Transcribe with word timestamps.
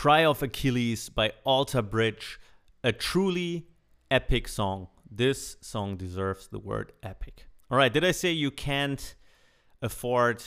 Cry 0.00 0.24
of 0.24 0.42
Achilles 0.42 1.10
by 1.10 1.30
Alter 1.44 1.82
Bridge, 1.82 2.40
a 2.82 2.90
truly 2.90 3.66
epic 4.10 4.48
song. 4.48 4.88
This 5.10 5.58
song 5.60 5.98
deserves 5.98 6.48
the 6.48 6.58
word 6.58 6.94
epic. 7.02 7.44
All 7.70 7.76
right, 7.76 7.92
did 7.92 8.02
I 8.02 8.12
say 8.12 8.30
you 8.30 8.50
can't 8.50 9.14
afford 9.82 10.42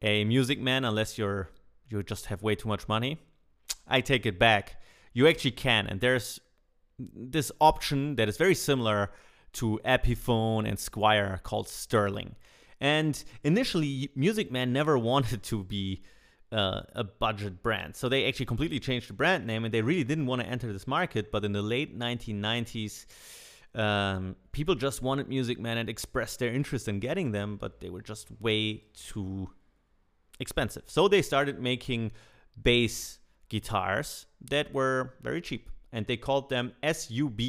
a 0.00 0.24
Music 0.24 0.58
Man 0.58 0.86
unless 0.86 1.18
you're 1.18 1.50
you 1.90 2.02
just 2.02 2.26
have 2.26 2.42
way 2.42 2.54
too 2.54 2.66
much 2.68 2.88
money? 2.88 3.18
I 3.86 4.00
take 4.00 4.24
it 4.24 4.38
back. 4.38 4.80
You 5.12 5.28
actually 5.28 5.50
can, 5.50 5.86
and 5.86 6.00
there's 6.00 6.40
this 6.98 7.52
option 7.60 8.16
that 8.16 8.26
is 8.26 8.38
very 8.38 8.54
similar 8.54 9.10
to 9.52 9.78
Epiphone 9.84 10.66
and 10.66 10.78
Squier 10.78 11.42
called 11.42 11.68
Sterling. 11.68 12.36
And 12.80 13.22
initially, 13.44 14.08
Music 14.16 14.50
Man 14.50 14.72
never 14.72 14.96
wanted 15.12 15.42
to 15.42 15.62
be 15.62 16.04
uh, 16.52 16.82
a 16.94 17.04
budget 17.04 17.62
brand. 17.62 17.96
So 17.96 18.08
they 18.08 18.26
actually 18.26 18.46
completely 18.46 18.78
changed 18.78 19.08
the 19.08 19.14
brand 19.14 19.46
name 19.46 19.64
and 19.64 19.72
they 19.72 19.82
really 19.82 20.04
didn't 20.04 20.26
want 20.26 20.42
to 20.42 20.48
enter 20.48 20.72
this 20.72 20.86
market. 20.86 21.32
But 21.32 21.44
in 21.44 21.52
the 21.52 21.62
late 21.62 21.98
1990s, 21.98 23.06
um, 23.74 24.36
people 24.52 24.74
just 24.74 25.02
wanted 25.02 25.28
Music 25.28 25.58
Man 25.58 25.78
and 25.78 25.88
expressed 25.88 26.38
their 26.38 26.52
interest 26.52 26.88
in 26.88 27.00
getting 27.00 27.32
them, 27.32 27.56
but 27.56 27.80
they 27.80 27.90
were 27.90 28.00
just 28.00 28.28
way 28.40 28.84
too 28.94 29.50
expensive. 30.40 30.84
So 30.86 31.08
they 31.08 31.22
started 31.22 31.60
making 31.60 32.12
bass 32.62 33.18
guitars 33.48 34.26
that 34.48 34.72
were 34.72 35.14
very 35.22 35.40
cheap 35.40 35.70
and 35.92 36.06
they 36.06 36.16
called 36.16 36.48
them 36.48 36.72
SUB, 36.82 37.40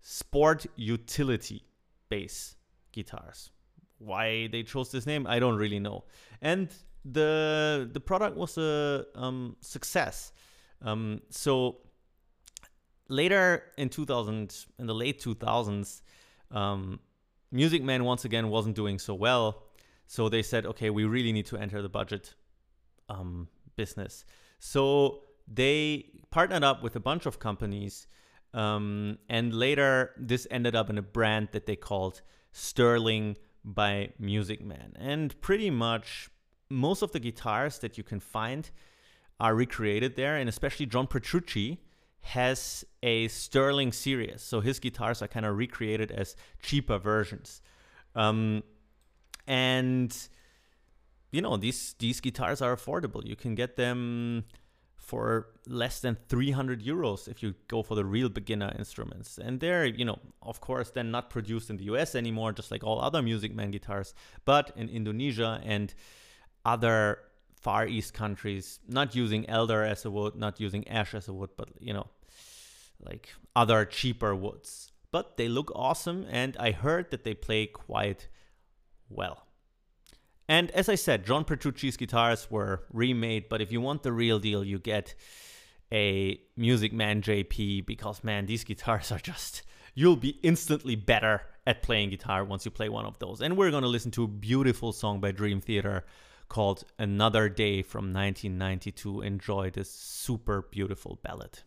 Sport 0.00 0.66
Utility 0.76 1.64
Bass 2.08 2.56
Guitars. 2.92 3.50
Why 3.98 4.48
they 4.48 4.62
chose 4.62 4.90
this 4.90 5.06
name, 5.06 5.26
I 5.26 5.38
don't 5.38 5.56
really 5.56 5.78
know. 5.78 6.04
And 6.42 6.68
the 7.04 7.88
the 7.92 8.00
product 8.00 8.36
was 8.36 8.56
a 8.58 9.06
um, 9.14 9.56
success. 9.60 10.32
Um, 10.82 11.22
so 11.30 11.78
later 13.08 13.64
in 13.76 13.88
2000, 13.88 14.66
in 14.78 14.86
the 14.86 14.94
late 14.94 15.20
2000s, 15.20 16.02
um, 16.50 17.00
Music 17.50 17.82
Man 17.82 18.04
once 18.04 18.24
again 18.24 18.48
wasn't 18.48 18.74
doing 18.74 18.98
so 18.98 19.14
well. 19.14 19.64
So 20.06 20.28
they 20.28 20.42
said, 20.42 20.66
okay, 20.66 20.90
we 20.90 21.04
really 21.04 21.32
need 21.32 21.46
to 21.46 21.56
enter 21.56 21.80
the 21.80 21.88
budget 21.88 22.34
um, 23.08 23.48
business. 23.76 24.24
So 24.58 25.22
they 25.46 26.10
partnered 26.30 26.64
up 26.64 26.82
with 26.82 26.96
a 26.96 27.00
bunch 27.00 27.26
of 27.26 27.38
companies. 27.38 28.06
Um, 28.52 29.18
and 29.28 29.52
later, 29.54 30.12
this 30.16 30.46
ended 30.50 30.76
up 30.76 30.90
in 30.90 30.98
a 30.98 31.02
brand 31.02 31.48
that 31.52 31.66
they 31.66 31.76
called 31.76 32.22
Sterling 32.52 33.36
by 33.64 34.10
Music 34.18 34.64
Man. 34.64 34.92
And 34.96 35.38
pretty 35.40 35.70
much 35.70 36.28
most 36.74 37.02
of 37.02 37.12
the 37.12 37.20
guitars 37.20 37.78
that 37.78 37.96
you 37.96 38.04
can 38.04 38.20
find 38.20 38.70
are 39.40 39.54
recreated 39.54 40.16
there. 40.16 40.36
And 40.36 40.48
especially 40.48 40.86
John 40.86 41.06
Petrucci 41.06 41.80
has 42.20 42.84
a 43.02 43.28
Sterling 43.28 43.92
series. 43.92 44.42
So 44.42 44.60
his 44.60 44.78
guitars 44.78 45.22
are 45.22 45.28
kind 45.28 45.46
of 45.46 45.56
recreated 45.56 46.10
as 46.10 46.36
cheaper 46.62 46.98
versions. 46.98 47.60
Um, 48.14 48.62
and 49.46 50.16
you 51.30 51.42
know 51.42 51.56
these 51.56 51.94
these 51.98 52.20
guitars 52.20 52.62
are 52.62 52.74
affordable. 52.74 53.26
You 53.26 53.36
can 53.36 53.54
get 53.54 53.76
them 53.76 54.44
for 54.96 55.48
less 55.66 56.00
than 56.00 56.16
300 56.28 56.82
euros 56.82 57.28
if 57.28 57.42
you 57.42 57.54
go 57.68 57.82
for 57.82 57.94
the 57.94 58.04
real 58.04 58.30
beginner 58.30 58.74
instruments. 58.78 59.36
And 59.36 59.60
they're, 59.60 59.84
you 59.84 60.04
know, 60.04 60.18
of 60.42 60.62
course, 60.62 60.90
then 60.90 61.10
not 61.10 61.28
produced 61.28 61.68
in 61.68 61.76
the 61.76 61.84
US 61.84 62.14
anymore, 62.14 62.52
just 62.52 62.70
like 62.70 62.82
all 62.82 63.00
other 63.00 63.20
Music 63.20 63.54
Man 63.54 63.70
guitars, 63.70 64.14
but 64.46 64.72
in 64.76 64.88
Indonesia 64.88 65.60
and 65.62 65.94
other 66.64 67.18
Far 67.60 67.86
East 67.86 68.12
countries, 68.12 68.78
not 68.88 69.14
using 69.14 69.48
elder 69.48 69.82
as 69.82 70.04
a 70.04 70.10
wood, 70.10 70.36
not 70.36 70.60
using 70.60 70.86
ash 70.88 71.14
as 71.14 71.28
a 71.28 71.32
wood, 71.32 71.50
but, 71.56 71.70
you 71.80 71.94
know, 71.94 72.08
like 73.00 73.30
other 73.56 73.84
cheaper 73.84 74.34
woods. 74.34 74.92
But 75.10 75.36
they 75.36 75.48
look 75.48 75.72
awesome, 75.74 76.26
and 76.28 76.56
I 76.58 76.72
heard 76.72 77.10
that 77.10 77.24
they 77.24 77.34
play 77.34 77.66
quite 77.66 78.28
well. 79.08 79.46
And 80.48 80.70
as 80.72 80.88
I 80.88 80.94
said, 80.96 81.24
John 81.24 81.44
Petrucci's 81.44 81.96
guitars 81.96 82.50
were 82.50 82.84
remade, 82.92 83.48
but 83.48 83.62
if 83.62 83.72
you 83.72 83.80
want 83.80 84.02
the 84.02 84.12
real 84.12 84.38
deal, 84.38 84.62
you 84.62 84.78
get 84.78 85.14
a 85.92 86.40
Music 86.56 86.92
Man 86.92 87.22
JP 87.22 87.86
because, 87.86 88.22
man, 88.22 88.46
these 88.46 88.64
guitars 88.64 89.10
are 89.10 89.18
just, 89.18 89.62
you'll 89.94 90.16
be 90.16 90.38
instantly 90.42 90.96
better 90.96 91.42
at 91.66 91.82
playing 91.82 92.10
guitar 92.10 92.44
once 92.44 92.64
you 92.64 92.70
play 92.70 92.88
one 92.88 93.06
of 93.06 93.18
those. 93.20 93.40
And 93.40 93.56
we're 93.56 93.70
going 93.70 93.84
to 93.84 93.88
listen 93.88 94.10
to 94.12 94.24
a 94.24 94.28
beautiful 94.28 94.92
song 94.92 95.20
by 95.20 95.30
Dream 95.30 95.60
Theater 95.60 96.04
called 96.48 96.84
Another 96.98 97.48
Day 97.48 97.82
from 97.82 98.12
1992. 98.12 99.22
Enjoy 99.22 99.70
this 99.70 99.90
super 99.90 100.62
beautiful 100.62 101.18
ballad. 101.22 101.60